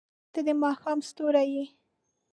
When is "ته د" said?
0.33-0.49